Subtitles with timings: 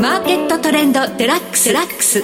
[0.00, 1.72] マーケットトレンドデラックス。
[1.72, 2.22] ラックス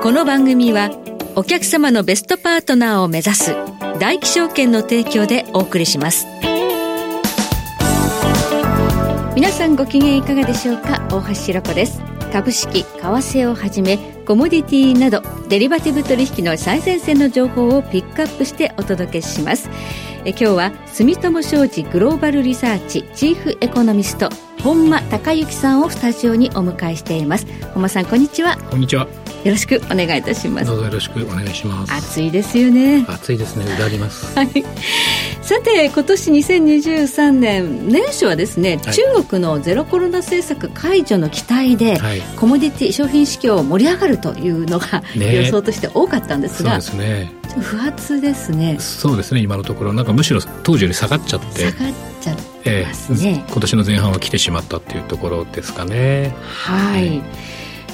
[0.00, 0.90] この番組は
[1.34, 3.56] お客様のベストパートナーを目指す
[3.98, 6.26] 大気証券の提供でお送りします。
[9.34, 11.04] 皆さんご機嫌いかがでしょうか？
[11.10, 12.00] 大橋ひろ子です。
[12.32, 19.68] 株式為替をはじめコモディティなどデリバティブ取引の最前線の情報をピックアップしてお届けします。
[20.24, 24.28] え今日は住友商事グローバルリサーチチーフエコノミスト
[24.62, 27.46] 本間孝之さんをスタジオにお迎えしています。
[27.74, 28.56] 本間さんこんにちは。
[28.70, 29.27] こんにちは。
[29.48, 30.66] よろしくお願いいたします。
[30.66, 31.92] どうぞよろしくお願いします。
[31.94, 33.06] 暑いですよね。
[33.08, 33.64] 暑いですね。
[33.64, 34.26] うだります。
[34.36, 34.48] はい。
[35.40, 47.32] さて今年2023年年初はですね、はい、中国のゼロコロナ政策解除の期待で、はい、コモディティ商品市況盛り上がるというのが、ね、予想として多かったんですがそうですね。
[47.62, 48.76] 不発ですね。
[48.78, 49.94] そうですね今のところ。
[49.94, 51.70] なんかむしろ当時より下がっちゃって。
[51.72, 56.34] 下がっちゃってますね、えー、今年の前半は来てしまったっていうところですかね。
[56.42, 57.22] はい、はい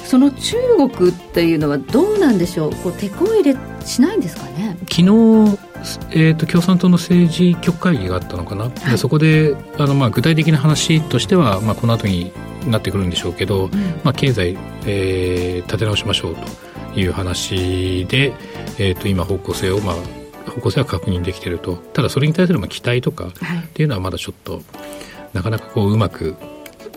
[0.05, 0.55] その中
[0.89, 2.75] 国っていうのはどうなんでしょう？
[2.75, 4.77] こう手こ入れしないんですかね？
[4.81, 5.03] 昨日、
[6.11, 12.31] えーと、共産党の政治局会議があったのかな、はい、でそこであの、まあ、具体的な話としては、まあ、この後に
[12.67, 13.71] なってくるんでしょうけど、うん、
[14.03, 16.35] まあ、経済、えー、立て直しましょう
[16.93, 18.33] という話で、
[18.77, 21.75] えーと、今方向性を、まあ、方向性は確認できていると。
[21.75, 23.31] ただそれに対する期待とかっ
[23.73, 24.61] ていうのはまだちょっと、
[25.33, 26.35] なかなかこううまく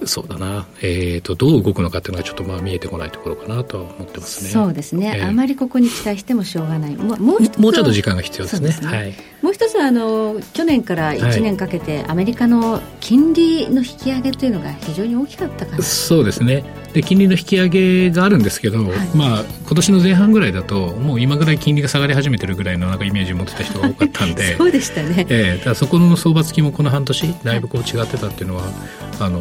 [0.06, 4.50] そうだな、えーと、どう動くのかっていうのがちょっとまあ見えてこないところかなとは思ってますね。
[4.50, 6.96] そうですね、えー、あまりここに期待してもしょうがない。
[6.96, 8.72] もうもうもうちょっと時間が必要ですね。
[8.72, 15.82] すねはい、もう一つはあの去年から1年かけて、アメリカの金利の引き上げというのが非常に大きかったかな。
[15.82, 16.64] そうですね。
[16.92, 25.26] で金利の引き上げがあるんですけど、はい、まあ今年の前半ぐらいだともう今ぐらい金利が下がり始めてるぐらいのなんかイメージを持ってた人が多かったんで そうでしたね。
[25.28, 28.64] えー、だそこの相場付きもこの半年だいぶこう違ってたっていうのは
[29.20, 29.40] あの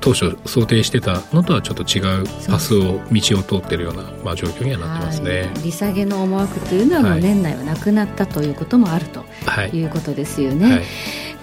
[0.00, 9.24] 当初想定してたのとはちょっと違うパスを道を通っているような、まあ、状況にはなってますね、利下げの思惑というのはもう年内はなくなったということもあると
[9.72, 10.72] いうことですよね、はい。
[10.72, 10.82] はい、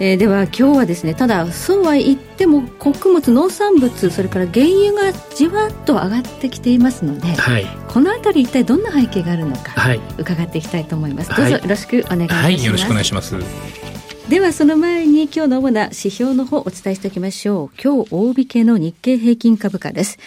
[0.00, 9.74] えー、では今日はですねただそうは言っても穀物農産物それから原油がじわっと上がってきていますので、はい、この辺り一体どんな背景があるのか、
[10.18, 11.30] 伺っていきたいと思います。
[11.34, 13.97] どうぞよろしくお願いします、はい、よろしくお願いします
[14.28, 17.82] ではその前に今日の主な指標の方お伝えしておきましょう。
[17.82, 20.18] 今日大引けの日経平均株価です。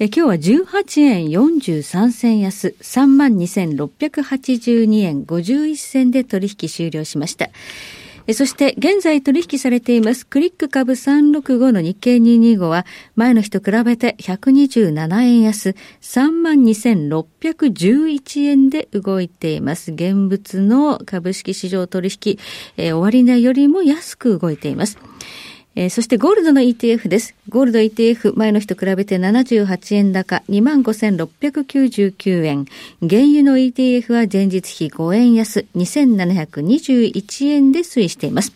[0.00, 7.48] え今日は18円43銭安、32,682円51銭で取引終了しました。
[8.32, 19.92] そして現在取引されていますクリック株365の日経225は前の日と比べて127円安32,611円で動いています。
[19.92, 22.38] 現物の株式市場取引、
[22.76, 24.98] えー、終値よりも安く動いています。
[25.76, 27.34] えー、そしてゴールドの ETF です。
[27.50, 32.64] ゴールド ETF 前の日と比べて78円高25,699円。
[33.06, 38.54] 原油の ETF は前日比5円安2721円で推移しています。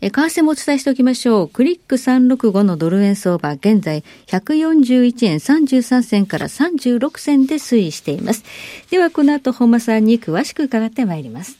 [0.00, 1.48] え為替もお伝えしておきましょう。
[1.48, 8.44] クリック365のドル円相場、現在141円33銭から36銭で推移しています。
[8.90, 11.56] ではこの後本間さんに詳しく伺ってまいります。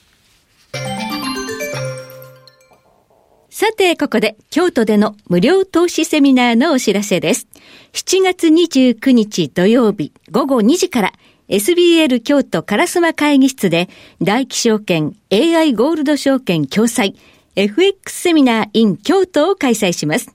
[3.56, 7.46] さて、ここで京都での無料投資セミナーのお知らせです。
[7.92, 11.12] 7月29日土曜日午後2時から
[11.48, 13.88] SBL 京都烏丸会議室で
[14.20, 17.14] 大気証券 AI ゴールド証券共催
[17.54, 20.34] FX セミナー in 京都を開催します。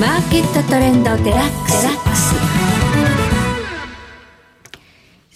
[0.00, 1.88] マーケットトレンドデラックス。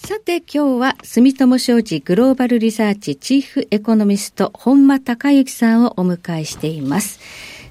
[0.07, 7.19] さて今日は住友商事グローバルリサーチチーフエコノミスト本間隆之さんをお迎えしています。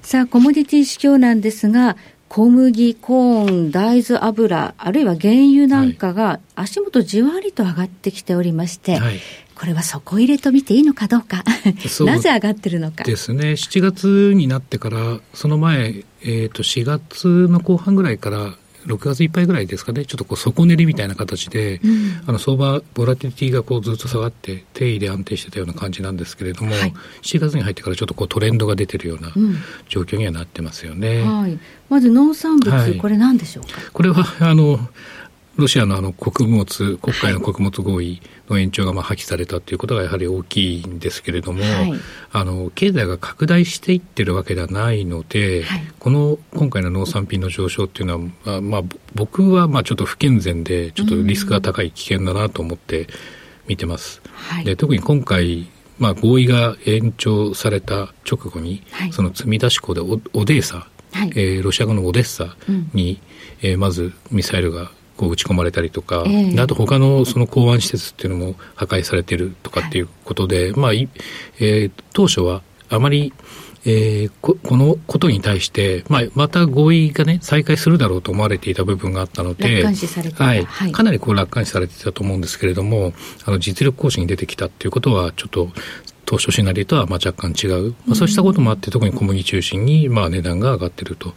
[0.02, 1.96] さあ、コモディティ市況なんですが、
[2.28, 9.18] 小麦、コーン、大豆油、あるいは原油なんかが足元じわりと上がってきておりまして、はい、
[9.54, 11.42] これは底入れと見ていいのかどうか、
[12.04, 13.04] なぜ上がってるのか。
[13.04, 18.54] ですね、7月になってから、その前、えー、と4月の後半ぐらいから、
[18.88, 29.32] 6月いっぱいぐらいですかね、ちょっとこう底練りみたいな形で、うん、あの相場、ボラティティがこうずっと下がって、定位で安定してたような感じなんですけれども、はい、7月に入ってからちょっとこうトレンドが出てるような
[29.88, 31.20] 状況にはなってますよね。
[31.20, 31.58] うんはい、
[31.88, 33.78] まず農産物、はい、これ何でしょうか？
[33.92, 34.80] これはあの
[35.58, 41.94] ロシアのあの穀物、国会の穀物合意の延長がまあ破棄されたということがやはり大きいんですけれども、はい、
[42.30, 48.82] あの経済が拡大していってるわけではないので、はい、この今回の農産品の上昇っていうのは、まあ、
[49.16, 53.08] 僕はまあちょっと不健全で、ちょっとリスクが高い危険だなと思って
[53.66, 54.22] 見てます。
[54.34, 55.68] はい、で特に今回
[55.98, 62.56] まあ、合意が延長された直後に、その積み出し港でオオデーサ、はい、えー、ロシア語のオデッサ
[62.94, 63.20] に、
[63.62, 73.34] うん、えー、まずミサイルがこう打ち込まれたりとか、えー、あと他のその港湾施設っていうのも破壊されてるとかっていうことで、はい、まあ、えー、当初はあまり、
[73.84, 79.82] えー、ここのことに対して、まあ、また合意がね、再開するだろうと思われていた部分があったので、
[80.92, 83.12] かなりこう楽観視されていたと思うんですけれども、
[83.44, 85.70] あの実力行使に出てきたっていうことは、ちょっと、
[86.26, 91.32] 当初シナリオとはまあ若干違う、まあ、そうしたこともあって、特に小麦中心にまあ値段が上がっていると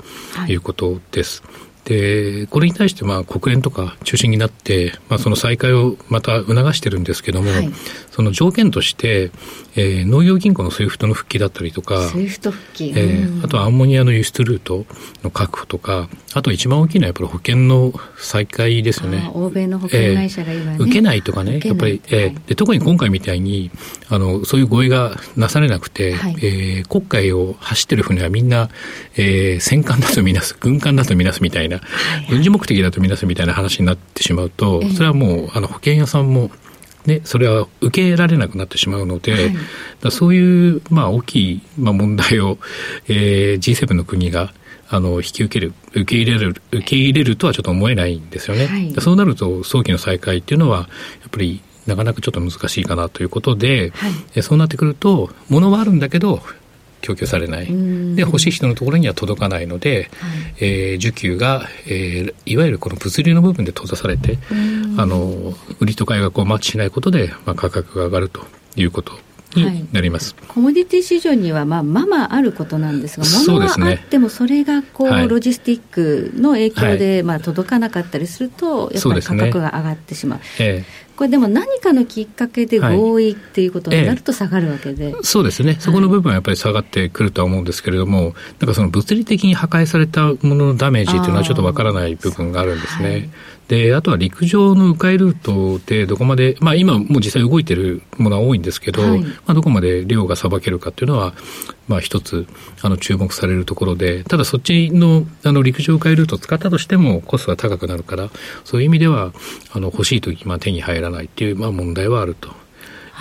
[0.47, 0.55] い。
[0.55, 1.41] うことです。
[1.43, 7.69] はいで、これに対してまあ国連とか中心になって、まあ、その再開をまた促してるんですけども、はい、
[8.11, 9.31] その条件として、
[9.75, 14.85] えー、農業銀行の SWIFT の復帰だったりとか、スイフト復帰、えー、あとはアンモニアの輸出ルート
[15.23, 19.31] の確保とか、あと一番大きいのはやっぱり保険の再開ですよね。
[19.33, 20.77] 欧米の保険会社が今、ね。
[20.79, 23.71] えー、受けないとかね、やっぱり、えー、で特に今回みたいに
[24.09, 28.69] あのそういう合意がなされなくて、はい、えー、国海を走ってる船はみんな、
[29.15, 31.81] えー、戦艦だとみなす、軍艦だとみなすみたいなな、
[32.29, 36.51] 軍事目的だとみなすみたいな話になってしまうと、それはもう、あの、保険屋さんも、
[37.05, 39.55] ね、それは受けられなくなってしまうので、はい、
[40.01, 42.57] だそういう、まあ、大きい、まあ、問題を、
[43.07, 44.53] えー、G7 の国が、
[44.89, 48.67] あの、引き受ける、受け入れる、受け入れるとはちょっと思えないんですよね。
[48.67, 56.43] はい、そうなると、早期の再開っていうのは、やっぱり、なかなかちょっと難しいかなということで、はい、そうなってくると、物はあるんだけど、
[57.01, 57.65] 供給されない、
[58.15, 64.37] で欲しい人のところには届かないので、はい、えー、需給が、えー、いわゆるこの物流の部分で閉ざされて、
[64.97, 68.41] あの売りと買いがこうマッチしないことで、まあ、価格が上がると
[68.75, 69.13] いうこと
[69.55, 80.39] になります、はい、コモディティ市場には、まあ、まあまああることなんですが、物はあっても、それがこう、はい、ロジスティックの影響で、まあ、届かなかったりすると、やっぱり価格が上がってしまう。
[80.39, 93.29] うねええこれでも何かのきっかけで合意っていうことになると下がるわけで、はいええ、そうですね、そこの部分はやっぱり下がってくるとは思うんですけれども、なんかその物理的に破壊されたもののダメージというのはちょっとわからない部分があるんですね。
[93.67, 101.35] で、あとは陸上の迂回ルートでどこまで、まあ今もう実際動いてるものは多いんですけど、はい、まあどこまで量がさばけるかっていうのは、
[101.91, 102.47] まあ一つ、
[102.81, 108.29] あの注目されるところで、ただそっちのあの陸上迂回ルートを使ったとしてもコストが高くなるから、
[108.63, 109.33] そういう意味では、
[109.73, 112.61] あの欲しいとき、まあ手に入らないっていう、まあ問題はあると。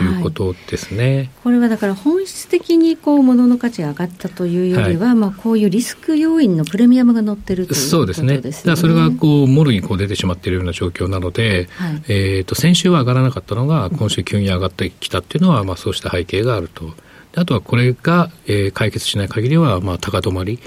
[0.02, 8.34] いうことですね、はい、これはだから本質的にこう物の価値が上がったというよりは、はい、まあこういうリスク要因のプレミアムが乗ってるということですね。
[8.34, 8.62] そうですね。
[8.62, 16.94] だからそれがこうもろにこう出てしまっているような状況なので、はい、えっ、と先週は上がらなかったのが今週急に上がってきたっていうのは、まあそうした背景があると。
[17.36, 20.58] あとはこれが、えー、解決しない限りは、まあ、高止まり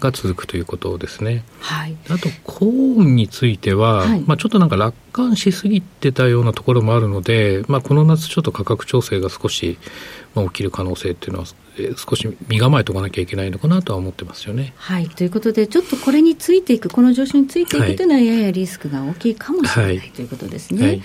[0.00, 1.44] が続くということですね。
[1.60, 9.78] はい、あと、コーンについては、はい、まあ、ちょっとなんか楽観しすぎてたようなところもあるので、まあ、この夏ちょっと価格調整が少し、
[10.34, 11.46] まあ、起きる可能性っていうのは、
[11.76, 14.72] えー、少し身構えておかなきゃいけないのかなとは思ってますよね。
[14.76, 21.02] はい、ということで、ちょっとこれについていく、この上昇についていくというのは、ややリスクが大きいかもしれない、ということですね。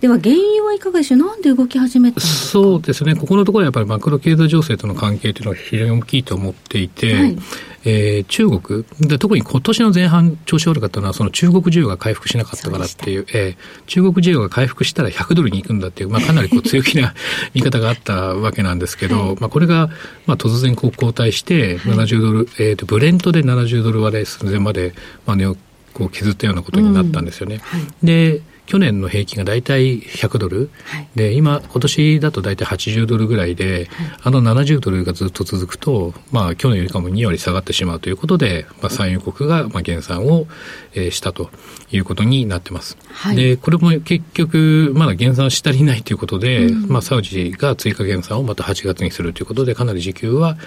[0.00, 7.38] では原因はいかがでしょう、なんで動き始めたそうですね、ここのところはやっぱりマクロ経済情勢との関係というのは非常に大きいと思っていて、はい、
[7.84, 17.14] えー、中国で、特に今年の前半、調子悪かったのは、その中国需要が回復しなかったからっていう、うえー、中国需要が回復したら100ドルに行くんだっていう、まあ、かなりこう強気な
[17.52, 19.90] 見方があったわけなんですけど、はい、まあ、これが、
[20.26, 24.94] まあ、突然こう後退して、70ドル、はい、えーと、ブレントで70ドル割れ寸前まで、
[25.26, 25.56] まあ、値を
[25.92, 27.60] こう削ったようなことになったんですよね。
[27.72, 27.80] うん。
[27.80, 40.46] はい、で去年の平均が大体100ドル、はい、で今今年だと大体80ドルぐらいで、はい、あの70ドルがずっと続くと、まあ、去年よりかも2割下がってしまうということで、まあ、産油国がまあ減産を、
[40.92, 41.48] えー、したと
[41.90, 42.98] いうことになってます。
[43.10, 50.58] はい、でこれも結局まだ減産し足りないということで、うん、まあ、サウジが追加減産をまた8月にするということでかなり時給は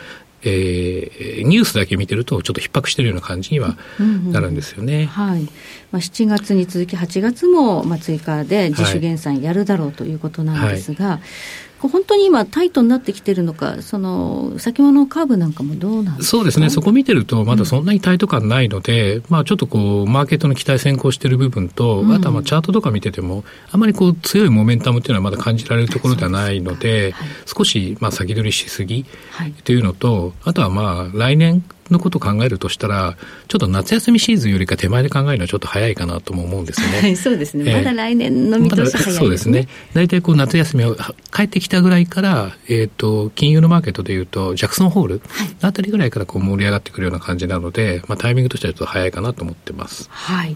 [0.44, 3.78] えー、ニュースだけ見てると、ちょっと逼迫しているような感じには
[4.32, 4.94] なるんですよね。
[4.96, 5.42] うんうん、はい。
[5.44, 5.50] ま
[5.94, 11.22] あ、7月に続き8月も、まあ、追加で自主減産やるだろうということなんですが、はいはい
[11.88, 29.06] 本当に今、タイトになってきてるのか、その先物カーブなんかもどうなんそうですね、そこ見てると、まだそんなにタイト感ないので、うん、まあ、ちょっとこう、マーケットの期待先行している部分と、うん、あとはまあチャートとか見てても、あまりこう強いモメンタムっていうのはまだ感じられるところではないので、はい、少しまあ先取りしすぎ
[29.64, 29.80] とい。
[29.80, 33.18] うのと、はい、あとはまあ、来年、のことを考えるとしたら、
[33.48, 37.02] ちょっと夏休みシーズンよりか手前で考えるのはちょっと早いかなとも思うんですよね。
[37.02, 37.74] はい、そうですね。
[37.74, 39.14] まだ来年の見通し早いですね。
[39.14, 39.68] そうですね。
[39.94, 40.96] 大体こう夏休みを
[41.34, 45.22] 帰ってきたぐらいから、えっ、ー、と、金融のマーケットでいうと、ジャクソンホール
[45.62, 50.08] あたりぐらいからこう盛り上がってくるような感じなので、まあタイミングとしてはちょっと早いかなと思ってます。
[50.10, 50.56] はい。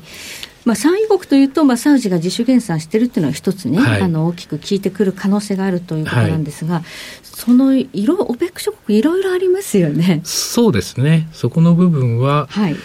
[0.65, 6.83] まあ、産油国というと、まあ、サウジが自主減産してるっていうのは一つね、はい、あの大きく効いてくる可能性があるということなんですが、はい、
[7.21, 10.21] その色、オペック諸国、いろいろありますよね。
[10.23, 12.75] そうですね、そこの部分は、はい、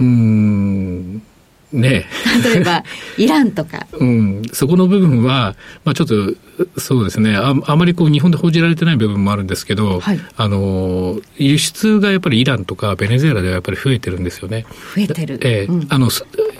[0.00, 1.22] うん
[1.72, 2.06] ね。
[2.44, 2.84] 例えば、
[3.16, 3.86] イランとか。
[3.92, 6.34] うん、そこの部分は、まあ、ちょっと、
[6.76, 7.34] そうですね。
[7.36, 14.66] あ、あまりこう日本で報じられてない部分もあるんですけど、はい、あの輸出がやっぱりイランとかベネズエラではやっぱり増えてるんですよね。
[14.94, 15.40] 増えてる。
[15.42, 15.72] ええ。
[15.72, 16.10] ーうん、あの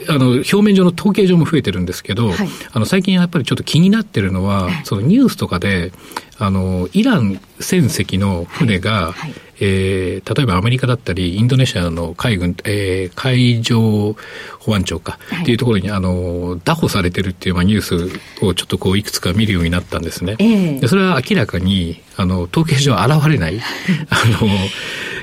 [0.08, 5.92] あの表面上の統計上も増えてるんですけど、はい、あの最近やっぱりちょっと気になってるのは、そのニュースとかで、
[6.38, 9.12] あのイラン船籍の船が、はい。
[9.14, 14.16] はい、えー、例えばアメリカだったりインドネシアの海軍、えー、海上
[14.58, 20.34] 保安庁か、はい、っていうところにあの拿捕されてるっていう、まあ、ニュースをちょっとこういくつか見るようになったんですね。
[20.40, 23.60] えー、でそれは明らかにあの統計上現れない
[24.10, 24.48] あの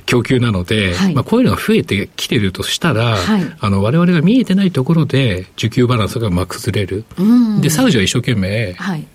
[0.05, 7.03] 供給なので、はい、まあ、こういうのが増えてきてるとしたら、はい、あの我々が見えてないところで需給バランスがまあ崩れる。
[7.61, 9.05] でサウジは一生懸命、はい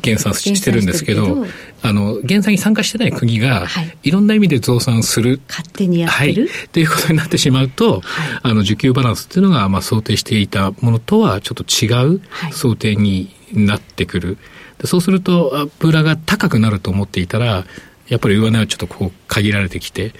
[0.00, 1.44] 減産してるんですけど、
[1.82, 5.40] あの、減産に参加してない国が、はい、いろんな意味で増産する。
[5.48, 8.02] 勝手にやってる、はい、ということになってしまうと、はい、
[8.42, 12.20] あの、需給バランスっていうのが、まあ、想定していたものとはちょっと違う
[12.52, 14.38] 想定になってくる。
[14.84, 17.64] そうすると、油が高くなると思っていたら、
[18.08, 20.12] やっぱり上値はちょっとこう限られてきて、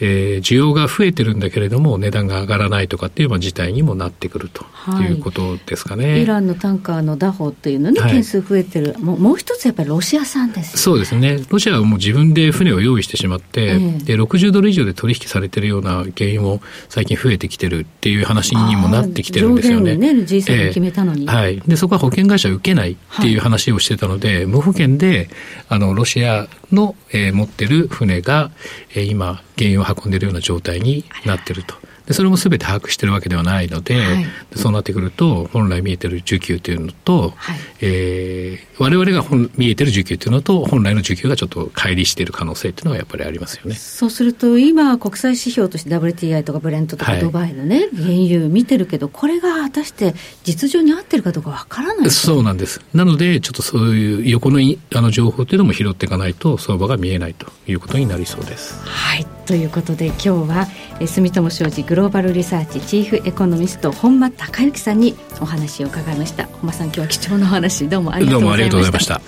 [0.00, 4.64] えー、需要が増えてるんだけれども値段が上がらないとかっていう事態にもなってくると
[5.02, 5.10] い。
[5.12, 19.96] うことですかね、はい、イランのタンカーの打法っていうのね、件数増えてる、もうもう一つやっぱりロシア産です、ね、そうですね、ロシアはもう自分で船を用意してしまって、えー、で60ドル以上で取引されてるような原因も最近増えてきてるっていう話にもなってきてるんですよね。
[19.96, 25.28] ね G7 決めたのに、えー、はい、でそこは保険会社受けないっていう話をしてたので、はい、無保険で
[25.68, 28.50] あのロシアの、えー、持ってる船が、
[28.94, 31.74] えー、今原油を運んでいるような状態になっていると。
[32.10, 34.26] でそれもすべて把握しているわけではないので、はい、
[34.56, 43.76] そうなってくると本来見えてる需給というのと、はい、えー、我々が本見えてる需給というのと本来の需給がちょっと乖離している可能性というのはやっぱりありますよね。
[43.76, 52.10] そうすると今国際指標として WTI とかブレントとかドバイのね、はい、原油見てるけどこれが果たして実情に合ってるかどうかわからない。
[52.10, 52.80] そうなんです。
[52.92, 54.58] なのでちょっとそういう横の
[54.94, 58.80] あの情報というのも拾っていかないと相場が見えないということになりそうです。
[58.84, 60.66] はいということで今日は
[61.06, 66.46] 住友商事グローバルリサーチチーフエコノミスト本間孝之さんにお話を伺いました。
[66.46, 69.20] 本間さん今日は貴重なお話どうもありがとうございました。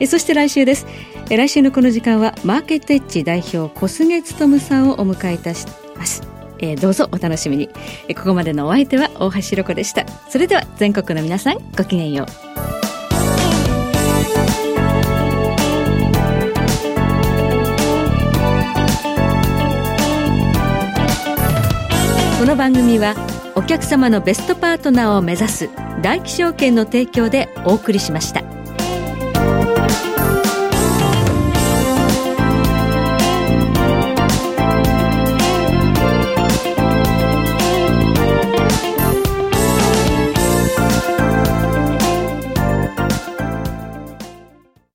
[0.00, 0.86] えそして来週です。
[1.30, 6.22] え来週のこの時間はマーケットエッジ代表小菅勉さんをお迎えいたします。
[6.58, 7.70] えどうぞお楽しみに。
[8.08, 10.06] えここまでのお相手は大橋ろ子でした。
[10.28, 12.26] それでは全国の皆さんごきげんよ
[12.80, 12.83] う
[22.54, 23.16] の番組は
[23.56, 25.70] お客様のベストパートナーを目指す
[26.02, 28.53] 大気証券の提供でお送りしました。